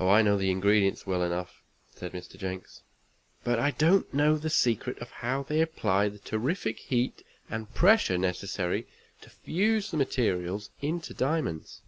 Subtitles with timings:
[0.00, 1.60] "Oh, I know the ingredients well enough,"
[1.94, 2.38] said Mr.
[2.38, 2.80] Jenks,
[3.44, 8.16] "but I don't know the secret of how they apply the terrific heat and pressure
[8.16, 8.88] necessary
[9.20, 11.82] to fuse the materials into diamonds."